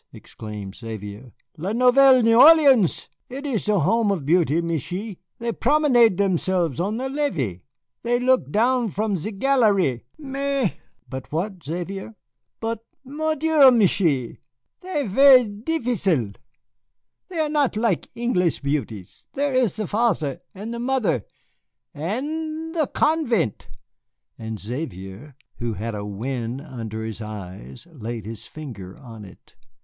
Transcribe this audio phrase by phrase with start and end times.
[0.11, 5.19] exclaimed Xavier, "La Nouvelle Orléans it is the home of beauty, Michié.
[5.37, 7.61] They promenade themselves on the levee,
[8.01, 10.71] they look down from ze gallerie, mais"
[11.07, 12.15] "But what, Xavier?"
[12.59, 14.39] "But, mon Dieu, Michié,
[14.79, 16.31] they are vair' difficile.
[17.29, 21.27] They are not like Englis' beauties, there is the father and the mother,
[21.93, 23.67] and the convent."
[24.39, 29.53] And Xavier, who had a wen under his eye, laid his finger on it.